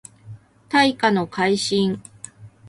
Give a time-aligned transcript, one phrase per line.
[0.67, 2.01] 大化の改新